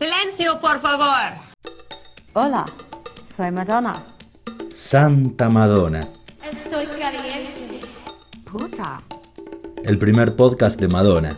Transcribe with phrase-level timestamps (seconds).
[0.00, 1.34] Silencio, por favor.
[2.32, 2.64] Hola,
[3.36, 3.92] soy Madonna.
[4.74, 6.00] Santa Madonna,
[6.42, 7.80] Estoy caliente.
[8.50, 9.02] Puta.
[9.84, 11.36] el primer podcast de Madonna,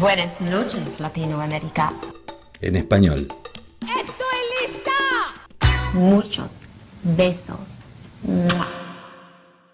[0.00, 1.92] Buenas noches, Latinoamérica.
[2.60, 3.28] en español.
[3.82, 4.90] ¡Estoy lista!
[5.94, 6.56] Muchos
[7.04, 7.60] besos.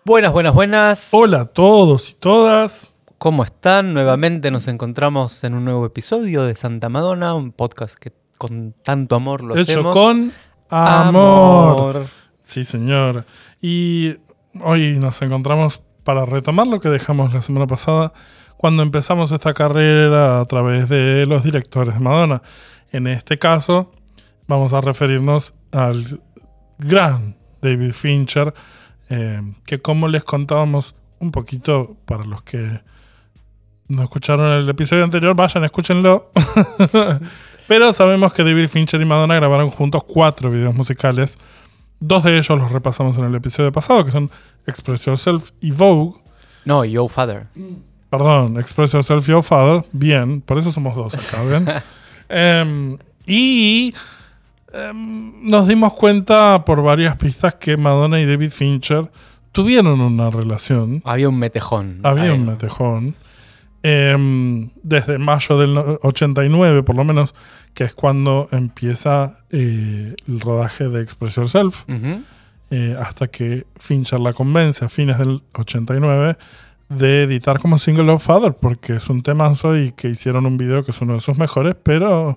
[0.05, 1.09] Buenas, buenas, buenas.
[1.13, 2.93] Hola a todos y todas.
[3.17, 3.95] ¿Cómo están?
[3.95, 9.17] Nuevamente nos encontramos en un nuevo episodio de Santa Madonna, un podcast que con tanto
[9.17, 9.95] amor lo Hecho hacemos.
[9.95, 10.33] con
[10.71, 12.07] amor.
[12.41, 13.27] Sí, señor.
[13.61, 14.15] Y
[14.63, 18.13] hoy nos encontramos para retomar lo que dejamos la semana pasada
[18.57, 22.43] cuando empezamos esta carrera a través de los directores de Madonna.
[22.91, 23.93] En este caso,
[24.47, 26.21] vamos a referirnos al
[26.79, 28.55] gran David Fincher,
[29.11, 32.81] eh, que como les contábamos un poquito para los que
[33.89, 36.31] no escucharon el episodio anterior, vayan, escúchenlo.
[37.69, 41.39] Pero sabemos que David Fincher y Madonna grabaron juntos cuatro videos musicales.
[42.01, 44.31] Dos de ellos los repasamos en el episodio pasado, que son
[44.67, 46.19] Express Yourself y Vogue.
[46.65, 47.47] No, Yo Father.
[48.11, 49.85] Perdón, Express Yourself y Your Father.
[49.93, 51.67] Bien, por eso somos dos acá, ¿ven?
[52.31, 53.95] Em, y
[54.75, 59.11] em, nos dimos cuenta por varias pistas que Madonna y David Fincher
[59.53, 61.01] tuvieron una relación.
[61.07, 62.01] Había un metejón.
[62.03, 62.31] Había Ahí.
[62.31, 63.15] un metejón.
[63.83, 67.35] Em, desde mayo del no- 89, por lo menos,
[67.75, 71.85] que es cuando empieza eh, el rodaje de Express Yourself,
[72.71, 76.37] eh, hasta que Fincher la convence a fines del 89
[76.89, 80.83] de editar como single of Father, porque es un temazo y que hicieron un video
[80.85, 82.37] que es uno de sus mejores, pero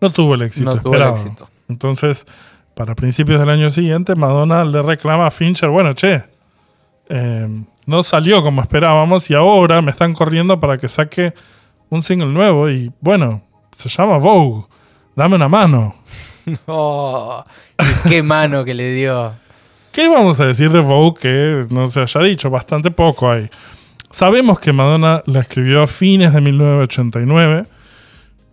[0.00, 1.16] no tuvo el éxito No tuvo el esperado.
[1.16, 1.48] éxito.
[1.68, 2.26] Entonces,
[2.74, 6.24] para principios del año siguiente, Madonna le reclama a Fincher, bueno, che,
[7.08, 11.32] eh, no salió como esperábamos y ahora me están corriendo para que saque
[11.88, 13.42] un single nuevo y bueno,
[13.76, 14.66] se llama Vogue,
[15.14, 15.94] dame una mano.
[16.68, 17.42] Oh,
[17.80, 19.32] y qué mano que le dio.
[19.90, 22.50] ¿Qué vamos a decir de Vogue que no se haya dicho?
[22.50, 23.50] Bastante poco hay.
[24.10, 27.66] Sabemos que Madonna la escribió a fines de 1989,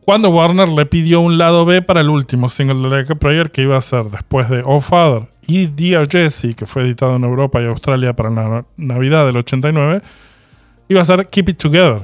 [0.05, 3.51] cuando Warner le pidió un lado B para el último single de Like a Prayer
[3.51, 7.23] que iba a ser después de Oh Father y Dear Jessie, que fue editado en
[7.23, 10.01] Europa y Australia para la Navidad del 89,
[10.89, 12.01] iba a ser Keep It Together.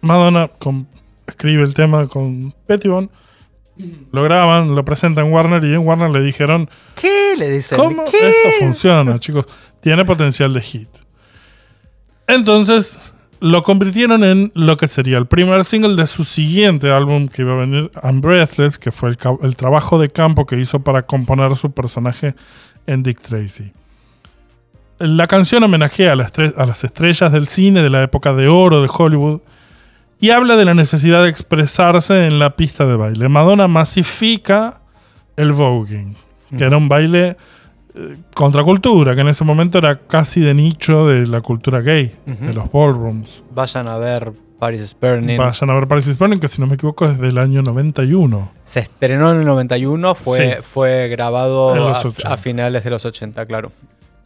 [0.00, 0.86] Madonna con-
[1.26, 3.08] escribe el tema con Pettibone,
[4.12, 6.68] lo graban, lo presentan en Warner y en Warner le dijeron
[7.00, 7.76] ¿Qué le dicen?
[7.78, 8.16] ¿Cómo ¿Qué?
[8.28, 9.46] esto funciona, chicos?
[9.80, 10.88] Tiene potencial de hit.
[12.26, 12.98] Entonces,
[13.40, 17.52] lo convirtieron en lo que sería el primer single de su siguiente álbum que iba
[17.52, 21.70] a venir, I'm Breathless, que fue el, trabajo de campo que hizo para componer su
[21.72, 22.34] personaje
[22.86, 23.72] en Dick Tracy.
[24.98, 28.80] La canción homenajea a, las a las estrellas del cine de la época de oro
[28.80, 29.40] de Hollywood
[30.20, 33.28] y habla de la necesidad de expresarse en la pista de baile.
[33.28, 34.80] Madonna masifica
[35.36, 36.16] el voguing,
[36.56, 37.36] que era un baile
[38.34, 42.70] contracultura, que en ese momento era casi de nicho de la cultura gay, de los
[42.70, 43.42] ballrooms.
[43.54, 45.38] Vayan a ver Paris is Burning.
[45.38, 48.50] Vayan a ver Paris is Burning, que si no me equivoco es del año 91.
[48.64, 50.62] Se estrenó en el 91, fue, Sí.
[50.62, 52.32] fue grabado En los a, 80.
[52.32, 53.72] a finales de los 80, claro.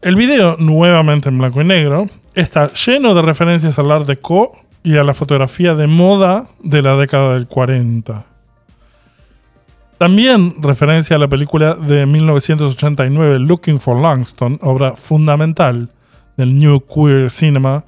[0.02, 4.96] El video, nuevamente en blanco y negro, está lleno de referencias al Art Deco y
[4.96, 8.24] a la fotografía de moda de la década del 40.
[10.00, 15.90] También referencia a la película de 1989 Looking for Langston, obra fundamental
[16.38, 17.84] del New Queer Cinema,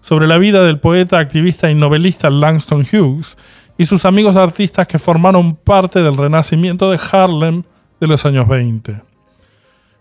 [0.00, 3.36] sobre la vida del poeta, activista y novelista Langston Hughes
[3.76, 7.62] y sus amigos artistas que formaron parte del renacimiento de Harlem
[8.00, 9.02] de los años 20.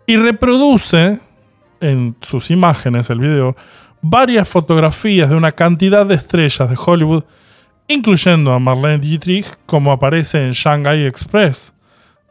[0.07, 1.19] Y reproduce
[1.81, 3.57] en sus imágenes, el video,
[4.01, 7.25] varias fotografías de una cantidad de estrellas de Hollywood,
[7.89, 11.73] incluyendo a Marlene Dietrich, como aparece en Shanghai Express,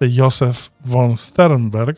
[0.00, 1.96] de Joseph von Sternberg.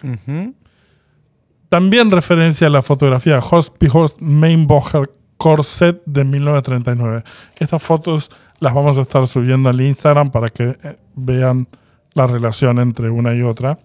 [1.68, 3.88] También referencia a la fotografía Horst P.
[3.92, 7.22] Horst Mainbocher Corset de 1939.
[7.58, 11.68] Estas fotos las vamos a estar subiendo al Instagram para que eh, vean
[12.14, 13.78] la relación entre una y otra.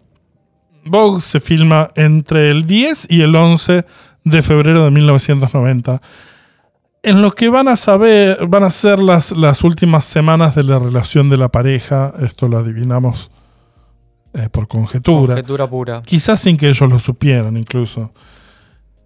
[0.83, 3.85] Vogue se filma entre el 10 y el 11
[4.23, 6.01] de febrero de 1990.
[7.05, 10.79] En lo que van a saber, van a ser las, las últimas semanas de la
[10.79, 13.29] relación de la pareja, esto lo adivinamos
[14.33, 16.01] eh, por conjetura Conjetura pura.
[16.01, 18.11] quizás sin que ellos lo supieran incluso.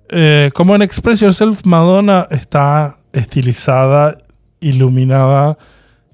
[0.08, 4.18] Eh, como en Express Yourself, Madonna está estilizada,
[4.62, 5.58] iluminada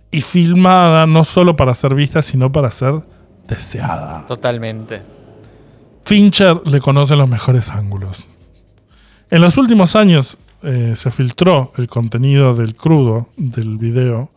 [0.10, 2.96] y filmada no solo para ser vista, sino para ser
[3.48, 4.26] deseada.
[4.28, 5.04] Totalmente.
[6.04, 8.26] Fincher le conoce los mejores ángulos.
[9.30, 14.32] En los últimos años eh, se filtró el contenido del crudo del video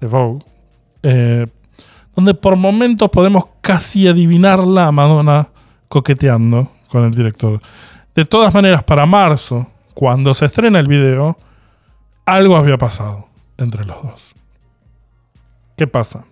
[0.00, 0.44] de Vogue,
[1.02, 1.46] eh,
[2.14, 5.48] donde por momentos podemos casi adivinarla a Madonna
[5.88, 7.60] coqueteando con el director.
[8.14, 11.38] De todas maneras, para marzo, cuando se estrena el video,
[12.24, 14.34] algo había pasado entre los dos.
[15.76, 16.24] ¿Qué pasa?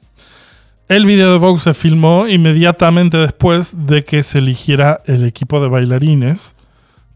[0.88, 5.68] El video de Vogue se filmó inmediatamente después de que se eligiera el equipo de
[5.68, 6.54] bailarines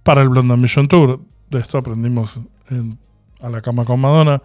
[0.02, 1.20] para el Blonde Ambition Tour.
[1.50, 2.38] De esto aprendimos
[2.70, 2.98] en
[3.40, 4.42] A la cama con Madonna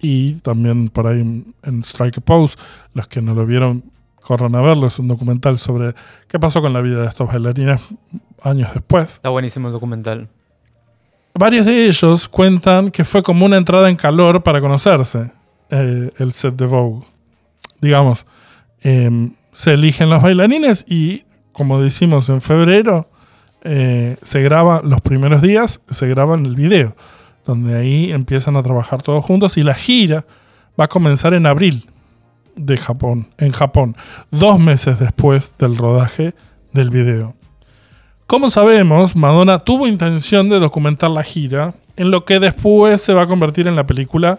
[0.00, 1.20] y también por ahí
[1.62, 2.56] en Strike a Pose.
[2.94, 3.84] Los que no lo vieron,
[4.22, 4.86] corran a verlo.
[4.86, 5.94] Es un documental sobre
[6.28, 7.80] qué pasó con la vida de estos bailarines
[8.42, 9.14] años después.
[9.14, 10.28] Está buenísimo el documental.
[11.34, 15.30] Varios de ellos cuentan que fue como una entrada en calor para conocerse
[15.70, 17.06] eh, el set de Vogue.
[17.80, 18.26] Digamos,
[18.80, 23.08] em, se eligen los bailarines y, como decimos en febrero,
[23.62, 26.94] eh, se graba los primeros días, se graba en el video
[27.44, 30.24] donde ahí empiezan a trabajar todos juntos y la gira
[30.78, 31.90] va a comenzar en abril
[32.56, 33.96] de Japón, en Japón,
[34.30, 36.34] dos meses después del rodaje
[36.72, 37.34] del video.
[38.26, 43.22] Como sabemos, Madonna tuvo intención de documentar la gira, en lo que después se va
[43.22, 44.38] a convertir en la película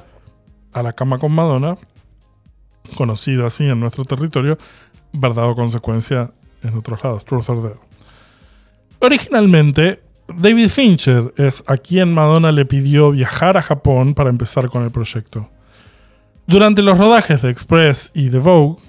[0.74, 1.78] A la cama con Madonna,
[2.96, 4.58] conocida así en nuestro territorio,
[5.12, 6.32] verdad o consecuencia
[6.64, 7.93] en otros lados, Truth or Dare.
[9.04, 14.84] Originalmente, David Fincher es a quien Madonna le pidió viajar a Japón para empezar con
[14.84, 15.50] el proyecto.
[16.48, 18.82] Durante los rodajes de Express y de Vogue,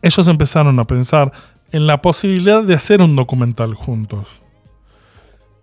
[0.00, 1.30] ellos empezaron a pensar
[1.70, 4.40] en la posibilidad de hacer un documental juntos.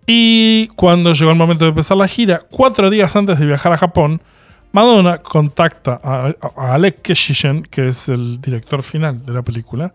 [0.06, 3.78] Y cuando llegó el momento de empezar la gira, cuatro días antes de viajar a
[3.78, 4.22] Japón,
[4.70, 9.92] Madonna contacta a, Alec Keshishen, que es el director final de la película,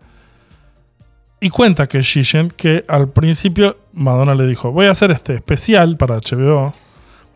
[1.40, 5.96] y cuenta que Shishen que al principio Madonna le dijo, voy a hacer este especial
[5.96, 6.72] para HBO.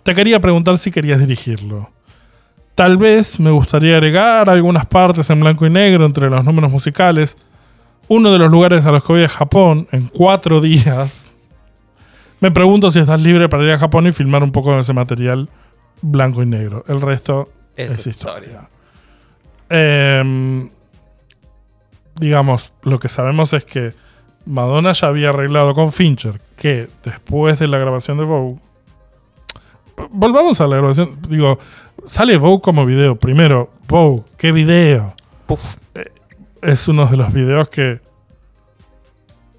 [0.03, 1.91] Te quería preguntar si querías dirigirlo.
[2.75, 7.37] Tal vez me gustaría agregar algunas partes en blanco y negro entre los números musicales.
[8.07, 11.35] Uno de los lugares a los que voy a Japón en cuatro días.
[12.41, 14.93] Me pregunto si estás libre para ir a Japón y filmar un poco de ese
[14.93, 15.49] material
[16.01, 16.85] blanco y negro.
[16.87, 18.69] El resto es, historia.
[19.69, 20.69] Eh,
[22.19, 23.95] digamos, lo que sabemos es que
[24.47, 28.59] Madonna ya había arreglado con Fincher que después de la grabación de Vogue.
[30.11, 31.19] Volvamos a la grabación.
[31.29, 31.59] Digo,
[32.07, 33.17] sale Vogue como video.
[33.17, 35.15] Primero, Vogue, ¿qué video?
[35.95, 36.05] Eh,
[36.63, 38.01] es uno de los videos que.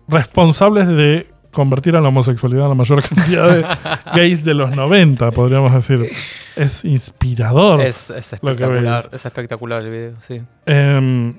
[0.08, 3.66] responsables de convertir a la homosexualidad en la mayor cantidad de
[4.14, 6.10] gays de los 90, podríamos decir.
[6.56, 7.82] Es inspirador.
[7.82, 9.10] Es, espectacular.
[9.12, 10.42] Es espectacular el video, sí.
[10.66, 11.34] Eh,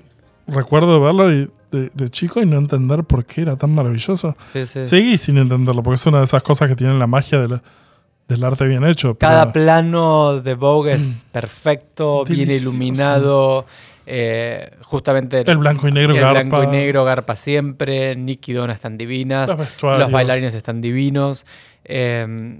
[0.50, 1.48] recuerdo verlo de,
[2.10, 4.36] chico y no entender por qué era tan maravilloso.
[4.52, 4.86] Sí, sí.
[4.86, 8.66] Seguí sin entenderlo, porque es una de esas cosas que tienen la magia del arte
[8.66, 9.16] bien hecho.
[9.16, 11.32] Cada plano de Vogue es mm.
[11.32, 13.66] perfecto, bien iluminado.
[14.12, 16.42] Eh, justamente el blanco y negro el garpa.
[16.42, 18.16] blanco y negro garpa siempre.
[18.16, 19.48] Nicky y Donna están divinas.
[19.80, 21.46] Los, bailarines están divinos.
[21.84, 22.58] Eh,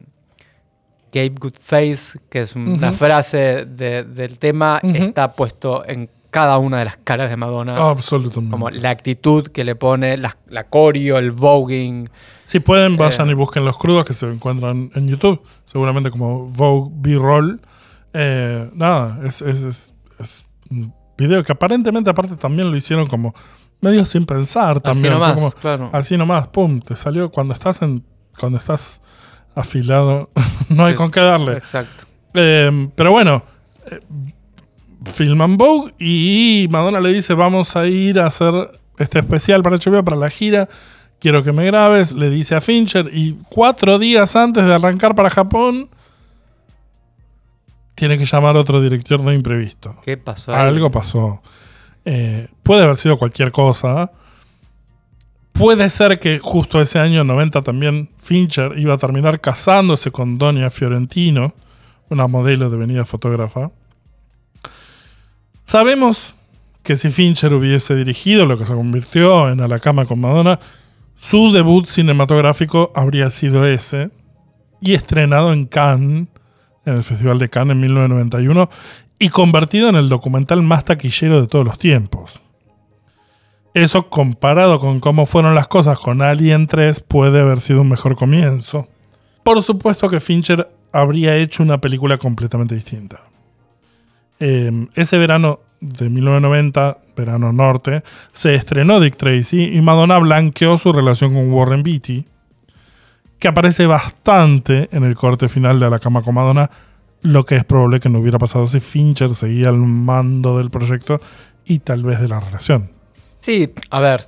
[1.13, 6.97] Gabe Goodface, que es una frase del tema, está puesto en cada una de las
[6.97, 7.75] caras de Madonna.
[7.75, 8.53] Absolutamente.
[8.53, 12.09] Como la actitud que le pone, la, la coreo, el voguing.
[12.45, 15.43] Si pueden, vayan eh, y busquen los crudos que se encuentran en YouTube.
[15.65, 17.61] Seguramente como Vogue B-Roll.
[18.13, 23.35] Eh, nada, es, es, es, un video que aparentemente aparte también lo hicieron como
[23.81, 25.15] medio sin pensar también.
[25.15, 25.91] Así nomás, claro.
[25.93, 28.05] Así nomás, pum, te salió cuando estás en
[28.39, 29.01] cuando estás
[29.55, 30.31] afilado,
[30.69, 31.57] no hay con qué darle.
[31.57, 32.05] Exacto.
[32.35, 33.43] Eh, pero bueno,
[35.05, 38.53] filman Vogue y Madonna le dice vamos a ir a hacer
[38.99, 40.69] este especial para HBO, para la gira,
[41.19, 45.31] quiero que me grabes, le dice a Fincher y cuatro días antes de arrancar para
[45.31, 45.89] Japón
[47.95, 49.97] tiene que llamar a otro director no imprevisto.
[50.03, 50.55] ¿Qué pasó?
[50.55, 51.43] Algo pasó.
[52.07, 54.11] Eh, puede haber sido cualquier cosa.
[55.53, 60.71] Puede ser que justo ese año 90 también Fincher iba a terminar casándose con Doña
[60.71, 61.53] Fiorentino,
[62.09, 63.71] una modelo de venida fotógrafa.
[65.71, 66.35] Sabemos
[66.83, 70.59] que si Fincher hubiese dirigido lo que se convirtió en A la cama con Madonna,
[71.15, 74.11] su debut cinematográfico habría sido ese,
[74.81, 76.27] y estrenado en Cannes,
[76.85, 78.69] en el Festival de Cannes en 1991,
[79.21, 82.41] y convertido en el documental más taquillero de todos los tiempos.
[83.73, 88.17] Eso comparado con cómo fueron las cosas con Alien 3 puede haber sido un mejor
[88.17, 88.89] comienzo.
[89.45, 93.30] Por supuesto que Fincher habría hecho una película completamente distinta.
[94.41, 100.93] Em, ese verano de 1990, verano norte, se estrenó Dick Tracy y Madonna blanqueó su
[100.93, 102.25] relación con Warren Beatty,
[103.39, 106.71] que aparece bastante en el corte final de A la cama con Madonna,
[107.23, 111.21] lo que es probable que no hubiera pasado si Fincher seguía al mando del proyecto
[111.67, 112.91] y tal vez de la relación.
[113.41, 114.23] Sí, a ver,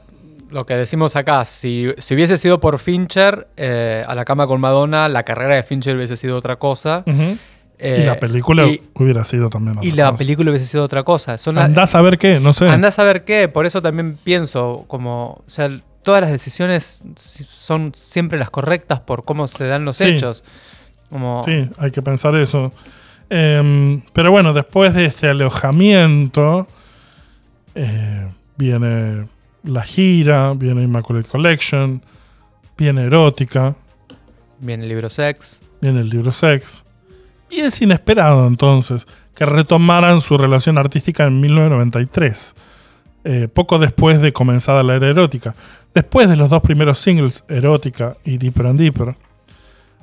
[0.51, 4.61] lo que decimos acá, si, si hubiese sido por Fincher, eh, a la cama con
[4.61, 7.05] Madonna, la carrera de Fincher hubiese sido otra cosa.
[7.79, 11.37] Eh, y la película hubiera sido también otra Y la película hubiese sido otra cosa.
[11.57, 12.69] andás a ver qué, no sé.
[12.69, 15.69] Andás a ver qué, por eso también pienso, como, o sea,
[16.03, 20.45] todas las decisiones son siempre las correctas por cómo se dan los hechos.
[21.11, 21.43] Como...
[21.45, 22.73] Sí, hay que pensar eso.
[23.31, 26.67] Em, pero bueno, después de este alojamiento,
[27.75, 29.27] eh, viene
[29.65, 32.03] la gira, viene Immaculate Collection,
[32.77, 33.75] viene Erótica.
[34.59, 35.63] Viene el libro Sex.
[35.81, 36.85] Viene el libro Sex.
[37.53, 42.55] Y es inesperado entonces que retomaran su relación artística en 1993,
[43.25, 45.55] eh, poco después de comenzada la era erótica.
[45.95, 49.15] Después de los dos primeros singles, Erótica y Deeper and Deeper,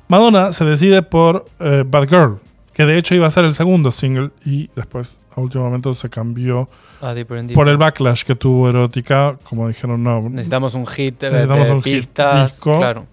[0.08, 2.40] Madonna se decide por eh, Bad Girl,
[2.74, 6.10] que de hecho iba a ser el segundo single y después a último momento se
[6.10, 6.70] cambió
[7.56, 10.30] por el backlash que tuvo Erótica, como dijeron, no.
[10.30, 13.06] Necesitamos un hit necesitamos un pistas, hit claro.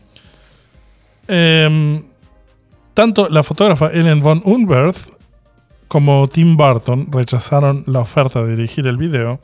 [1.29, 2.03] Em,
[2.97, 5.11] tanto la fotógrafa Ellen von Unwerth
[5.87, 9.39] como Tim Burton rechazaron la oferta de dirigir el video.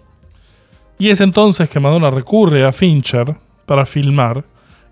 [0.98, 4.42] Y es entonces que Madonna recurre a Fincher para filmar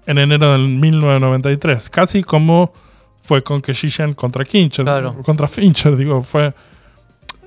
[0.06, 2.74] en enero del 1993, casi como
[3.16, 4.84] fue con Keshishan contra Fincher.
[5.24, 6.48] Contra Fincher, digo, fue.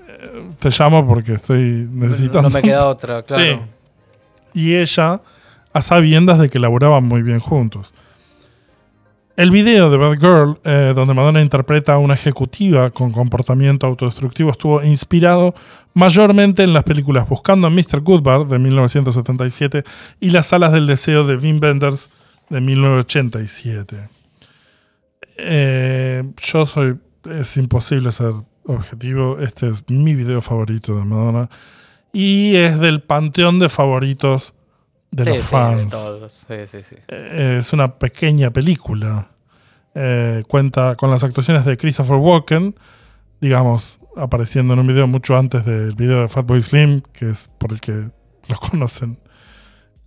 [0.07, 2.49] Eh, te llamo porque estoy necesitando.
[2.49, 3.61] No me queda otra, claro.
[4.55, 5.21] Y ella,
[5.73, 7.93] a sabiendas de que laboraban muy bien juntos.
[9.35, 14.51] El video de Bad Girl, eh, donde Madonna interpreta a una ejecutiva con comportamiento autodestructivo,
[14.51, 15.55] estuvo inspirado
[15.95, 18.01] mayormente en las películas Buscando a Mr.
[18.01, 19.83] Goodbar de 1977
[20.19, 22.11] y Las Alas del Deseo de Wim Wenders
[22.49, 24.07] de 1987.
[25.37, 26.99] Eh, yo soy.
[27.25, 28.33] Es imposible ser
[28.65, 29.39] objetivo.
[29.39, 31.49] Este es mi video favorito de Madonna.
[32.11, 34.53] Y es del panteón de favoritos
[35.13, 36.47] de los fans.
[36.49, 39.29] Eh, es una pequeña película.
[39.95, 42.75] Eh, cuenta con las actuaciones de Christopher Walken,
[43.39, 47.71] digamos, apareciendo en un video mucho antes del video de Fatboy Slim, que es por
[47.71, 48.09] el que
[48.47, 49.17] los conocen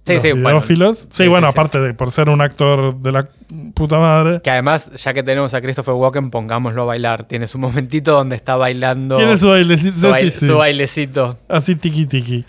[0.07, 0.63] Sí, sí, bueno.
[1.09, 3.29] Sí, bueno, aparte de por ser un actor de la
[3.75, 4.41] puta madre.
[4.41, 7.27] Que además, ya que tenemos a Christopher Walken, pongámoslo a bailar.
[7.27, 9.17] Tiene su momentito donde está bailando.
[9.17, 9.97] Tiene su bailecito.
[10.31, 11.39] Su, bailecito.
[11.49, 12.45] Así tiki tiki.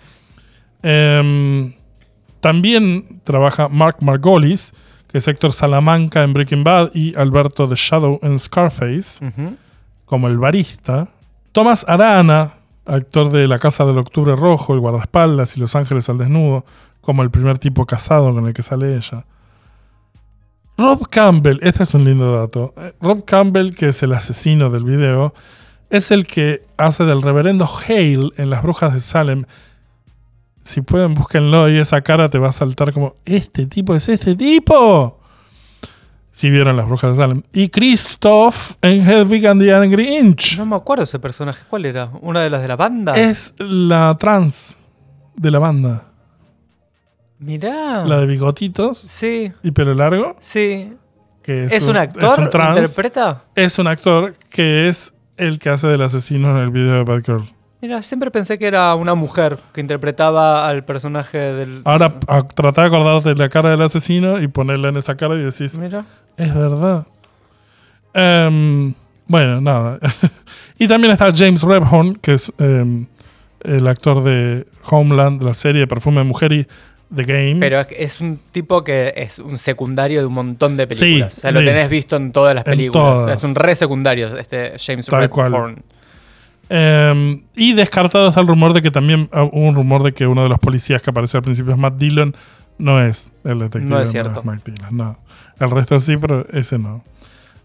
[0.83, 1.73] Em,
[2.47, 4.73] también trabaja Mark Margolis,
[5.09, 9.19] que es Héctor Salamanca en Breaking Bad y Alberto de Shadow en Scarface,
[10.05, 11.09] como el barista.
[11.51, 12.53] Thomas Arana,
[12.85, 16.63] actor de La Casa del Octubre Rojo, El Guardaespaldas y Los Ángeles al Desnudo
[17.01, 19.25] como el primer tipo casado con el que sale ella.
[20.77, 22.73] Rob Campbell, este es un lindo dato.
[22.77, 25.33] Eh, Rob Campbell, que es el asesino del video,
[25.89, 29.43] es el que hace del reverendo Hale en Las Brujas de Salem.
[30.67, 34.35] Si pueden, búsquenlo y esa cara te va a saltar como: Este tipo es este
[34.35, 35.17] tipo.
[36.29, 37.41] Si vieron Las Brujas de Salem.
[37.53, 40.57] Y Christoph en Hedwig and the Angry Inch.
[40.57, 41.63] No me acuerdo ese personaje.
[41.69, 42.11] ¿Cuál era?
[42.19, 43.17] ¿Una de las de la banda?
[43.17, 44.75] Es la trans
[45.37, 46.11] de la banda.
[47.39, 48.03] Mirá.
[48.05, 48.97] La de bigotitos.
[48.97, 49.53] Sí.
[49.63, 50.35] Y pelo largo.
[50.41, 50.93] Sí.
[51.43, 52.41] Que es, un, actor?
[52.41, 53.45] ¿Interpreta?
[53.55, 57.23] Es un actor que es el que hace del asesino en el video de Bad
[57.23, 57.56] Girl.
[57.81, 61.81] Mira, siempre pensé que era una mujer que interpretaba al personaje del.
[61.85, 62.19] Ahora
[62.55, 65.77] trata de acordarte de la cara del asesino y ponerla en esa cara y decís.
[65.77, 66.05] Mira.
[66.37, 67.05] Es verdad.
[68.13, 68.93] Em,
[69.27, 69.99] bueno, nada.
[70.79, 73.05] y también está James Rebhorn, que es em,
[73.61, 76.67] el actor de Homeland, la serie de Perfume de Mujer y
[77.15, 77.57] The Game.
[77.59, 81.37] Pero es un tipo que es un secundario de un montón de películas.
[81.37, 83.29] o sea, lo tenés visto en todas las películas.
[83.31, 85.29] Es un re secundario, este James Tal
[86.69, 90.27] em, y descartado está el rumor de que también ah, hubo un rumor de que
[90.27, 92.35] uno de los policías que aparece al principio es Matt Dillon.
[92.77, 93.89] No es el detective.
[93.89, 94.43] No es cierto.
[94.65, 95.19] Dillon, no.
[95.59, 97.03] El resto sí, pero ese no.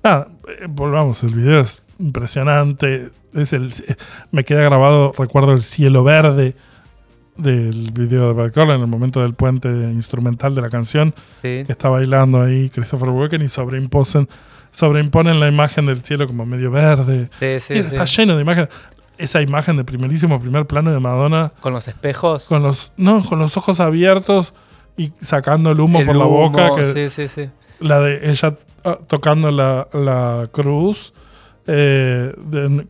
[0.02, 1.22] Nada, eh, volvamos.
[1.22, 3.10] El video es impresionante.
[3.34, 3.72] Es el,
[4.30, 6.54] me queda grabado, recuerdo el cielo verde
[7.36, 11.64] del video de Bad Girl en el momento del puente instrumental de la canción que
[11.66, 14.28] está bailando ahí Christopher Walken y sobreimponen,
[14.72, 17.30] sobreimponen la imagen del cielo como medio verde.
[17.38, 18.70] Sí, está lleno de imágenes.
[19.18, 21.52] Esa imagen de primerísimo primer plano de Madonna.
[21.60, 22.46] Con los espejos.
[22.46, 24.54] Con los no con los ojos abiertos
[24.96, 26.70] y sacando el humo por la boca
[27.78, 31.12] la de ella ah, tocando la, la cruz
[31.66, 32.34] eh,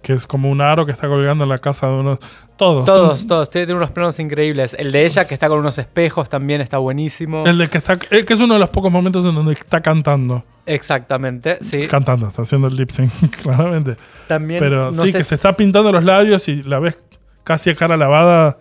[0.03, 2.19] que es como un aro que está colgando en la casa de unos.
[2.57, 2.85] Todos.
[2.87, 3.51] Todos, todos.
[3.51, 4.75] Tiene unos planos increíbles.
[4.79, 7.45] El de ella, que está con unos espejos, también está buenísimo.
[7.47, 7.99] El de que está.
[8.11, 10.45] Eh, que es uno de los pocos momentos en donde está cantando.
[10.65, 11.87] Exactamente, sí.
[11.89, 13.11] Cantando, está haciendo el lip sync,
[13.43, 13.97] claramente.
[14.29, 14.61] También.
[14.61, 16.99] Pero sí, que se está pintando los labios y la ves
[17.45, 18.57] casi a cara lavada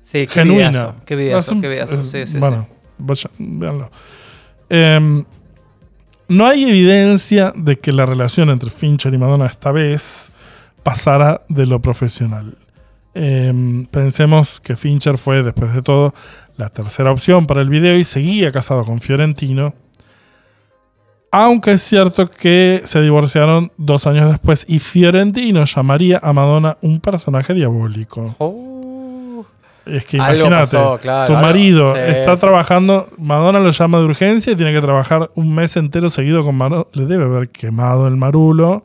[0.00, 0.68] Sí, qué genuina.
[0.70, 2.66] videazo, qué videazo, Es un- qué videazo, sí, sí, bueno,
[2.98, 3.90] vaya, véanlo.
[4.70, 5.24] Em,
[6.28, 10.30] no hay evidencia de que la relación entre Fincher y Madonna esta vez
[10.82, 12.56] pasara de lo profesional.
[13.14, 16.14] Em, pensemos que Fincher fue, después de todo,
[16.56, 19.74] la tercera opción para el video y seguía casado con Fiorentino.
[21.30, 27.00] Aunque es cierto que se divorciaron dos años después y Fiorentino llamaría a Madonna un
[27.00, 28.34] personaje diabólico.
[28.38, 28.67] Oh.
[29.88, 32.40] Es que Algo imagínate, pasó, claro, tu marido sí, está sí.
[32.40, 36.54] trabajando, Madonna lo llama de urgencia y tiene que trabajar un mes entero seguido con
[36.56, 36.84] Madonna.
[36.92, 38.84] Le debe haber quemado el marulo.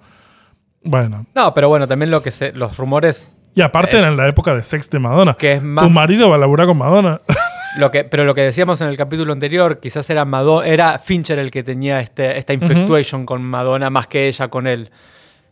[0.84, 4.28] Bueno, No, pero bueno, también lo que se, los rumores y aparte Es- en la
[4.28, 5.36] época de sex de Madonna.
[5.36, 7.22] que es más Tu marido va a laburar con Madonna.
[7.80, 11.40] Lo que, pero lo que decíamos en el capítulo anterior, quizás era Madonna, era Fincher
[11.40, 14.92] el que tenía este, esta infatuation con Madonna más que ella con él.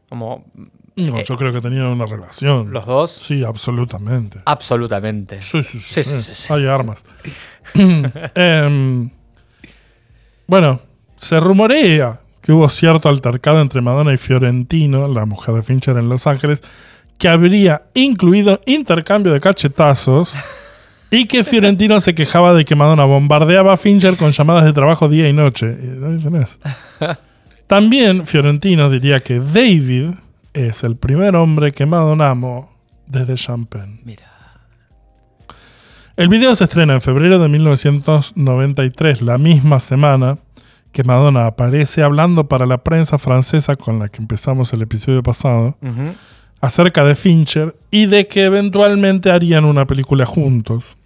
[0.08, 0.46] Como
[0.95, 2.71] No, Eh, yo creo que tenían una relación.
[2.71, 4.39] los dos, Sí, absolutamente.
[4.45, 5.41] absolutamente.
[5.41, 6.03] Sí, sí, sí.
[6.03, 6.53] Sí, sí, sí.
[6.53, 7.03] Hay armas.
[8.36, 9.10] Em,
[10.48, 10.81] bueno,
[11.15, 16.10] se rumorea que hubo cierto altercado entre Madonna y Fiorentino, la mujer de Fincher en
[16.10, 16.62] Los Ángeles,
[17.17, 20.33] que habría incluido intercambio de cachetazos
[21.12, 25.07] y que Fiorentino se quejaba de que Madonna bombardeaba a Fincher con llamadas de trabajo
[25.07, 25.67] día y noche.
[26.24, 26.60] Tenés.
[27.67, 30.12] También Fiorentino diría que David
[30.53, 32.72] es el primer hombre que Madonna amó
[33.08, 34.00] desde Champagne.
[34.03, 34.25] Mira.
[36.17, 40.38] El video se estrena en febrero de 1993, la misma semana
[40.91, 45.77] que Madonna aparece hablando para la prensa francesa con la que empezamos el episodio pasado
[46.60, 50.98] acerca de Fincher y de que eventualmente harían una película juntos.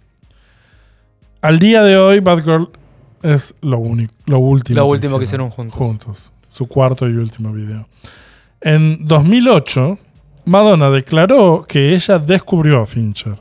[1.40, 2.70] Al día de hoy, Bad Girl
[3.22, 5.78] es lo, único, lo último, Lo último que hicieron juntos.
[5.78, 6.32] juntos.
[6.48, 7.88] Su cuarto y último video.
[8.60, 9.98] En 2008,
[10.46, 13.34] Madonna declaró que ella descubrió a Fincher.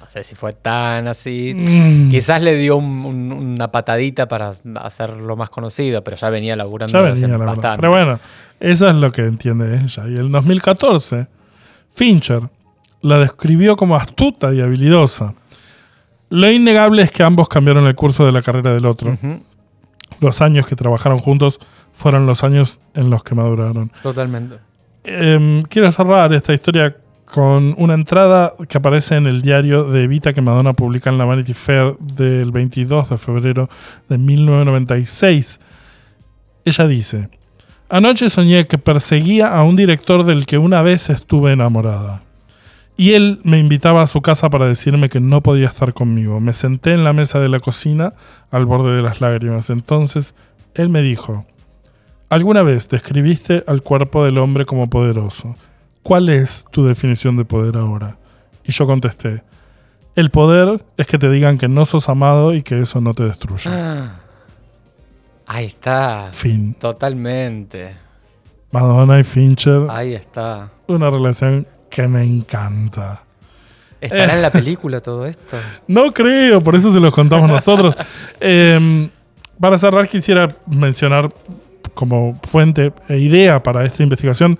[0.00, 1.54] No sé si fue tan así.
[1.56, 2.10] Mm.
[2.10, 4.52] Quizás le dio un- un- una patadita para
[4.82, 7.76] hacerlo más conocido, pero ya venía laburando Ya venía, la bastante.
[7.80, 8.20] Pero bueno,
[8.60, 10.04] eso es lo que entiende ella.
[10.08, 11.28] Y en 2014,
[11.94, 12.42] Fincher
[13.00, 15.34] la describió como astuta y habilidosa.
[16.28, 19.16] Lo innegable es que ambos cambiaron el curso de la carrera del otro.
[20.20, 21.58] Los años que trabajaron juntos
[21.92, 23.92] fueron los años en los que maduraron.
[24.02, 24.56] Totalmente.
[25.04, 26.96] Em, quiero cerrar esta historia
[27.32, 31.24] con una entrada que aparece en el diario de Evita que Madonna publica en la
[31.24, 33.68] Vanity Fair del 22 de febrero
[34.08, 35.58] de 1996.
[36.64, 37.30] Ella dice,
[37.88, 42.22] anoche soñé que perseguía a un director del que una vez estuve enamorada.
[42.98, 46.38] Y él me invitaba a su casa para decirme que no podía estar conmigo.
[46.38, 48.12] Me senté en la mesa de la cocina
[48.50, 49.70] al borde de las lágrimas.
[49.70, 50.34] Entonces
[50.74, 51.46] él me dijo,
[52.32, 55.54] ¿Alguna vez describiste al cuerpo del hombre como poderoso?
[56.02, 58.16] ¿Cuál es tu definición de poder ahora?
[58.64, 59.42] Y yo contesté,
[60.16, 63.24] el poder es que te digan que no sos amado y que eso no te
[63.24, 63.68] destruye.
[63.70, 64.20] Ah.
[65.46, 66.30] Ahí está.
[66.32, 66.72] Fin.
[66.72, 67.96] Totalmente.
[68.70, 70.70] Madonna y Fincher, Ahí está.
[70.86, 73.24] una relación que me encanta.
[74.00, 75.58] ¿Estará en la película todo esto?
[75.86, 77.94] No creo, por eso se los contamos nosotros.
[78.40, 79.10] Eh,
[79.60, 81.30] para cerrar, quisiera mencionar
[81.94, 84.58] como fuente e idea para esta investigación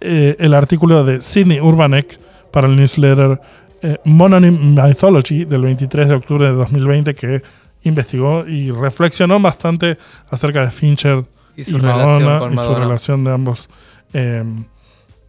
[0.00, 2.18] eh, el artículo de Sidney Urbanek
[2.50, 3.40] para el newsletter
[3.82, 7.42] eh, Mononym Mythology del 23 de octubre de 2020 que
[7.82, 9.98] investigó y reflexionó bastante
[10.30, 11.24] acerca de Fincher
[11.56, 13.68] Y y, su relación Madonna con y su relación de ambos
[14.12, 14.44] eh,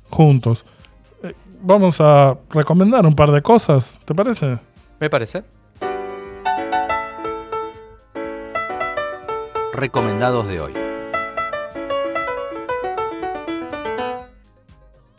[0.09, 0.65] juntos.
[1.23, 4.57] Eh, vamos a recomendar un par de cosas, ¿te parece?
[4.99, 5.43] Me parece.
[9.73, 10.90] Recomendados de hoy.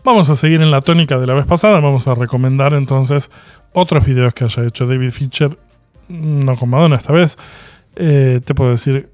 [0.05, 1.79] Vamos a seguir en la tónica de la vez pasada.
[1.81, 3.31] Vamos a recomendar entonces
[3.73, 5.57] otros videos que haya hecho David Fincher.
[6.09, 7.39] No con Madonna esta vez.
[7.95, 9.11] Eh, te puedo decir,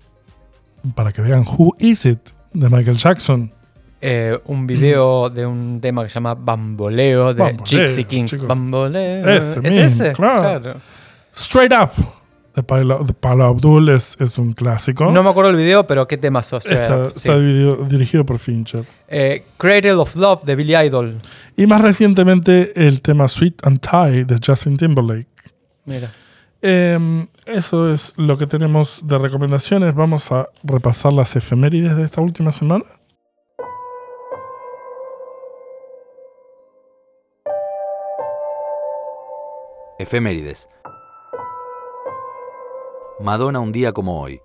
[0.94, 3.53] para que vean Who Is It de Michael Jackson.
[4.01, 8.31] Eh, un video de un tema que se llama Bamboleo de Bamboleo, Gypsy Kings.
[8.31, 8.46] chicos.
[8.48, 9.29] Bamboleo.
[9.29, 10.12] Ese ¿Es mismo, ese?
[10.12, 10.77] claro.
[11.35, 11.90] Straight Up
[12.62, 15.10] de Paula Abdul es, es un clásico.
[15.10, 16.66] No me acuerdo el video, pero qué tema sos.
[16.66, 17.16] está sí.
[17.16, 18.84] está dividido- dirigido por Fincher.
[19.08, 21.20] Eh, Cradle of Love de Billy Idol.
[21.56, 25.26] Y más recientemente el tema Sweet and Tie de Justin Timberlake.
[25.84, 26.10] Mira.
[26.60, 29.94] Eh, eso es lo que tenemos de recomendaciones.
[29.94, 32.84] Vamos a repasar las efemérides de esta última semana.
[39.98, 40.68] Efemérides.
[43.20, 44.40] Madonna un día como hoy.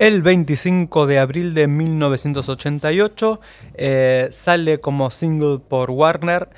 [0.00, 3.40] El 25 de abril de 1988
[3.74, 6.48] eh, sale como single por Warner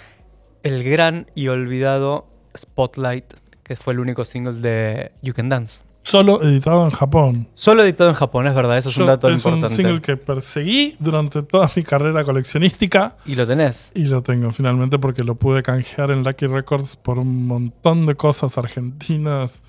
[0.62, 5.82] el gran y olvidado Spotlight, que fue el único single de You Can Dance.
[6.02, 7.48] Solo editado en Japón.
[7.54, 9.66] Solo editado en Japón, es verdad, eso es un dato importante.
[9.66, 13.16] Es un single que perseguí durante toda mi carrera coleccionística.
[13.24, 13.92] ¿Y lo tenés?
[13.94, 18.14] Y lo tengo finalmente porque lo pude canjear en Lucky Records por un montón de
[18.16, 19.62] cosas argentinas.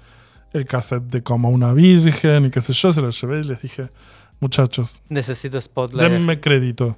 [0.54, 3.62] El cassette de Como una Virgen y qué sé yo, se lo llevé y les
[3.62, 3.89] dije,
[4.39, 5.00] muchachos.
[5.10, 6.12] Necesito Spotlight.
[6.12, 6.98] Denme crédito.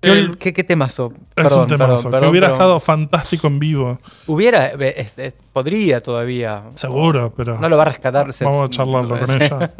[0.00, 1.12] ¿Qué, qué, qué temazo?
[1.36, 2.10] Es un temazo.
[2.10, 4.00] que hubiera estado fantástico en vivo.
[4.26, 6.64] Hubiera, este, podría todavía.
[6.74, 7.58] Seguro, pero.
[7.58, 8.30] No lo va a rescatar.
[8.40, 9.72] Vamos a charlarlo con ella.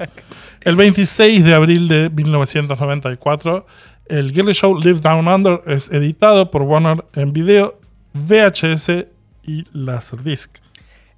[0.60, 3.66] El 26 de abril de 1994,
[4.06, 7.78] el Girly Show Live Down Under es editado por Warner en video,
[8.12, 9.06] VHS
[9.44, 10.58] y Laserdisc.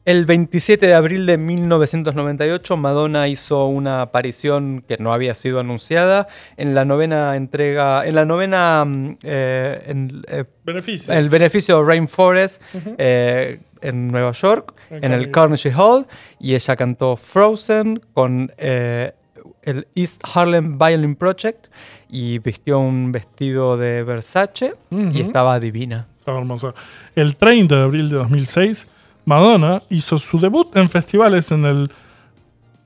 [0.05, 6.27] El 27 de abril de 1998, Madonna hizo una aparición que no había sido anunciada
[6.57, 11.15] en la novena entrega, en la novena, mm, eh, en, eh, beneficio.
[11.15, 12.61] el beneficio Rainforest
[12.99, 16.09] eh, en Nueva York, en el Carnegie Hall,
[16.41, 21.69] y ella cantó Frozen con el East Harlem Violin Project
[22.09, 26.09] y vistió un vestido de Versace y estaba divina.
[26.19, 26.75] Estaba hermosa.
[27.15, 28.89] El 30 de abril de 2006
[29.25, 31.91] Madonna hizo su debut en festivales en el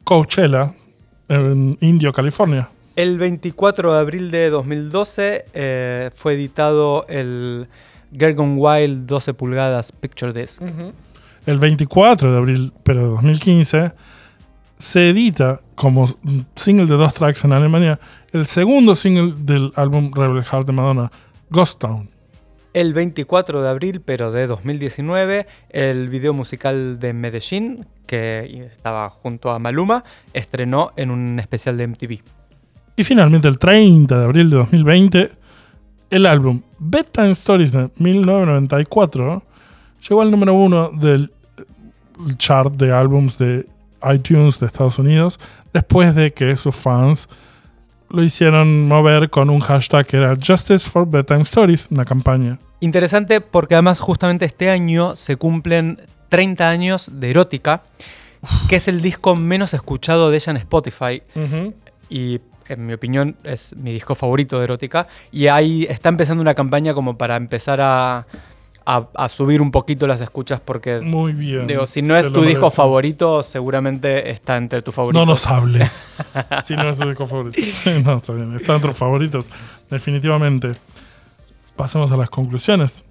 [0.04, 0.74] Coachella,
[1.28, 2.68] en Indio, California.
[2.94, 7.68] El 24 de abril de 2012 eh, fue editado el
[8.16, 10.62] Gergon Wild 12 pulgadas Picture Disc.
[11.46, 13.92] El 24 de abril, pero de 2015,
[14.78, 16.14] se edita como
[16.54, 17.98] single de dos tracks en Alemania
[18.32, 21.10] el segundo single del álbum Rebel Heart de Madonna,
[21.50, 22.15] Ghost Town
[22.76, 29.50] el 24 de abril, pero de 2019, el video musical de Medellín, que estaba junto
[29.50, 32.20] a Maluma, estrenó en un especial de MTV.
[32.96, 35.30] Y finalmente, el 30 de abril de 2020,
[36.10, 39.42] el álbum Bedtime Stories de 1994
[40.06, 41.32] llegó al número uno del
[42.36, 43.66] chart de álbums de
[44.12, 45.40] iTunes de Estados Unidos,
[45.72, 47.26] después de que sus fans
[48.10, 52.58] lo hicieron mover con un hashtag que era Justice for Bedtime Stories, una campaña.
[52.80, 57.82] Interesante porque además justamente este año se cumplen 30 años de Erótica,
[58.68, 61.22] que es el disco menos escuchado de ella en Spotify.
[62.08, 65.08] Y en mi opinión es mi disco favorito de Erótica.
[65.32, 68.26] Y ahí está empezando una campaña como para empezar a,
[69.28, 71.00] subir un poquito las escuchas porque...
[71.00, 71.66] Muy bien.
[71.66, 75.26] Digo, si no es tu disco favorito, seguramente está entre tus favoritos.
[75.26, 76.08] No nos hables.
[76.66, 77.58] si no es tu disco favorito.
[78.04, 78.54] no, está bien.
[78.54, 79.50] Está entre tus favoritos,
[79.90, 80.72] definitivamente
[81.76, 83.04] pasemos a las conclusiones.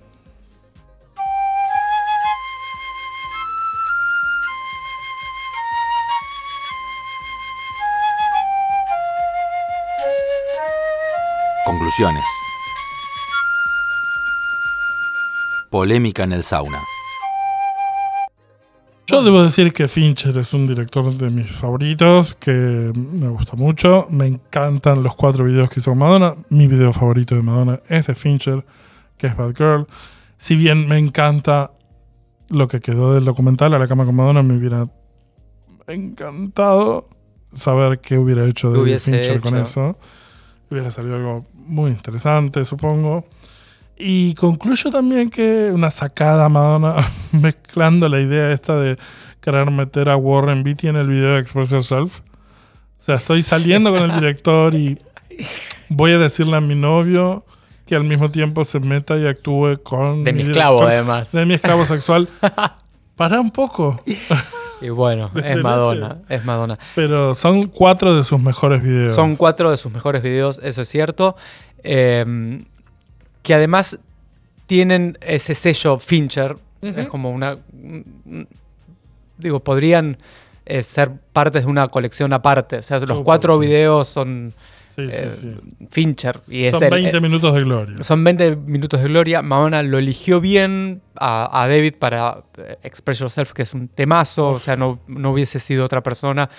[11.65, 12.23] Conclusiones.
[15.69, 16.79] Polémica en el sauna.
[19.07, 24.07] Yo debo decir que Fincher es un director de mis favoritos, que me gusta mucho.
[24.09, 26.35] Me encantan los cuatro videos que hizo Madonna.
[26.49, 28.65] Mi video favorito de Madonna es de Fincher,
[29.17, 29.87] que es Bad Girl.
[30.37, 31.71] Si bien me encanta
[32.49, 34.87] lo que quedó del documental A la cama con Madonna, me hubiera
[35.87, 37.07] encantado
[37.53, 39.97] saber qué hubiera hecho David Fincher con eso.
[40.71, 43.25] Hubiera salido algo muy interesante, supongo.
[43.97, 46.95] Y concluyo también que una sacada Madonna
[47.31, 48.97] mezclando la idea esta de
[49.39, 52.19] querer meter a Warren Beatty en el video de Express Yourself.
[52.99, 54.99] O sea, estoy saliendo con el director y
[55.89, 57.45] voy a decirle a mi novio
[57.85, 60.23] que al mismo tiempo se meta y actúe con...
[60.23, 61.31] De mi, esclavo, además.
[61.31, 62.27] De mi esclavo sexual.
[63.15, 64.01] Para un poco.
[64.81, 66.77] Y bueno, es Madonna, es Madonna.
[66.95, 69.15] Pero son cuatro de sus mejores videos.
[69.15, 71.37] Son cuatro de sus mejores videos, eso es cierto.
[71.83, 72.65] Eh,
[73.45, 73.99] que además
[74.65, 76.57] tienen ese sello Fincher.
[76.81, 77.57] Es como una.
[79.37, 80.17] Digo, podrían
[80.65, 82.77] eh, ser partes de una colección aparte.
[82.77, 84.53] O sea, los cuatro videos son.
[84.97, 85.57] Eh,
[85.91, 86.41] Fincher.
[86.47, 88.03] Y son 20 minutos de gloria.
[88.03, 89.41] Son 20 minutos de gloria.
[89.41, 94.51] Madonna lo eligió bien a, David para eh, Express Yourself, que es un temazo.
[94.51, 96.49] O sea, no, no hubiese sido otra persona.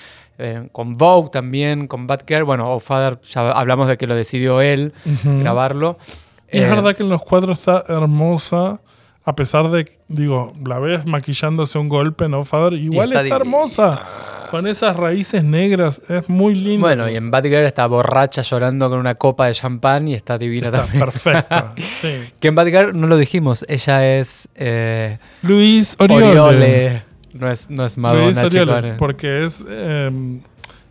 [0.73, 2.43] con Vogue también, con Bad Care.
[2.43, 4.93] Bueno, o Father, ya hablamos de que lo decidió él
[5.25, 5.99] grabarlo.
[6.49, 8.81] Es eh, verdad que en los cuadros está hermosa,
[9.25, 12.75] a pesar de, digo, la ves maquillándose un golpe, ¿no, Father?
[12.75, 14.03] Igual está, hermosa.
[14.51, 16.87] Con esas raíces negras, es muy lindo.
[16.87, 20.71] Bueno, y en Batgirl está borracha llorando con una copa de champán y está divina
[20.71, 21.01] también.
[21.01, 22.13] Perfecta, sí.
[22.39, 24.49] Que en Batgirl no lo dijimos, ella es.
[24.55, 27.03] Eh, Luis Oriole.
[27.33, 29.65] No es, no es Madonna, Luis Oriole, porque es.
[29.69, 30.41] Em,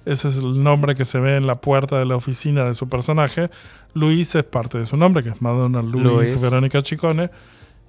[0.05, 2.87] ese es el nombre que se ve en la puerta de la oficina de su
[2.87, 3.49] personaje.
[3.93, 7.29] Luis es parte de su nombre, que es Madonna Luis, Verónica Chicone.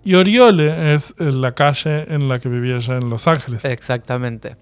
[0.04, 3.64] Y Oriole es eh, la calle en la que vivía ella en Los Ángeles.
[3.64, 4.56] Exactamente.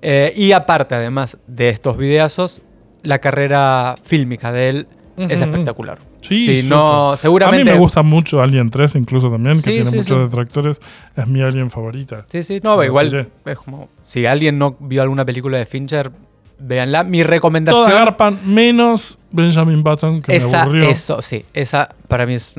[0.00, 2.62] Eh, y aparte, además de estos videazos,
[3.02, 5.98] la carrera fílmica de él es espectacular.
[6.22, 7.62] Sí, no, seguramente.
[7.62, 10.80] A mí me gusta mucho Alien 3, incluso también, que tiene muchos detractores.
[11.14, 12.24] Es mi Alien favorita.
[12.28, 13.88] Sí, sí, no, igual es como.
[14.02, 16.10] Si alguien no vio alguna película de Fincher,
[16.58, 17.04] véanla.
[17.04, 17.86] Mi recomendación.
[17.86, 20.88] Todas garpan menos Benjamin Button, que esa, me aburrió.
[20.88, 22.54] Eso, sí, esa para mí es.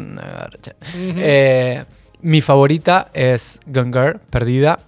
[0.95, 1.85] eh,
[2.21, 4.79] mi favorita es Gun Girl, Perdida.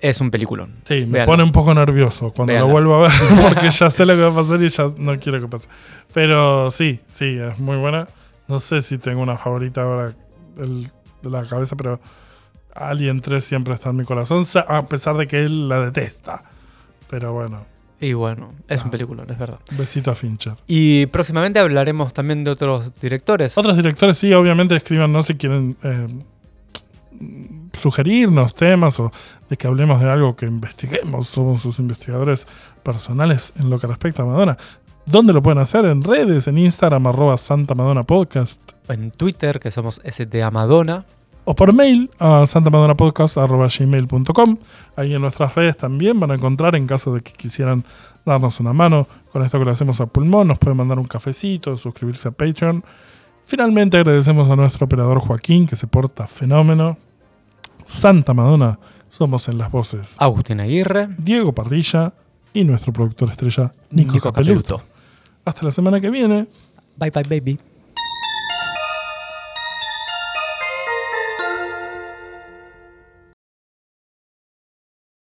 [0.00, 0.74] Es un peliculón.
[0.84, 4.14] Sí, me pone un poco nervioso cuando lo vuelvo a ver porque ya sé lo
[4.14, 5.68] que va a pasar y ya no quiero que pase.
[6.12, 8.08] Pero sí, sí, es muy buena.
[8.46, 10.12] No sé si tengo una favorita ahora
[10.56, 12.00] de la cabeza, pero
[12.74, 16.44] Alien 3 siempre está en mi corazón, a pesar de que él la detesta.
[17.08, 17.73] Pero bueno.
[18.04, 18.90] Y bueno, es un ah.
[18.90, 19.60] peliculón, es verdad.
[19.78, 20.52] Besito a Fincher.
[20.66, 23.56] Y próximamente hablaremos también de otros directores.
[23.56, 26.08] Otros directores, sí, obviamente escríbanos si quieren eh,
[27.72, 29.10] sugerirnos temas o
[29.48, 31.28] de que hablemos de algo que investiguemos.
[31.28, 32.46] Somos sus investigadores
[32.82, 34.58] personales en lo que respecta a Madonna.
[35.06, 35.86] ¿Dónde lo pueden hacer?
[35.86, 38.60] En redes, en Instagram, arroba Santa Madonna Podcast.
[38.86, 41.06] En Twitter, que somos STA Madonna.
[41.44, 44.58] O por mail a santamadonapodcast.gmail.com.
[44.96, 47.84] Ahí en nuestras redes también van a encontrar, en caso de que quisieran
[48.24, 51.76] darnos una mano con esto que lo hacemos a pulmón, nos pueden mandar un cafecito,
[51.76, 52.84] suscribirse a Patreon.
[53.44, 56.96] Finalmente agradecemos a nuestro operador Joaquín, que se porta fenómeno.
[57.84, 58.78] Santa Madonna,
[59.10, 60.16] somos en las voces.
[60.18, 61.08] Agustín Aguirre.
[61.18, 62.14] Diego Pardilla
[62.54, 64.80] y nuestro productor estrella, Nico, Nico Capeluto.
[65.44, 66.46] Hasta la semana que viene.
[66.96, 67.58] Bye bye baby.